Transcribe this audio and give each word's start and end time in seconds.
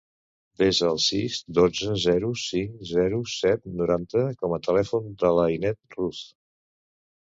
Desa 0.61 0.87
el 0.91 0.95
sis, 1.07 1.37
dotze, 1.57 1.91
zero, 2.07 2.33
cinc, 2.45 2.83
zero, 2.95 3.21
set, 3.37 3.71
noranta 3.85 4.27
com 4.43 4.59
a 4.59 4.63
telèfon 4.73 5.17
de 5.25 5.37
l'Ainet 5.39 5.83
Ruz. 6.01 6.29